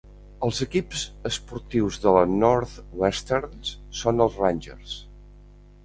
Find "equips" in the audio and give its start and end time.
0.65-1.03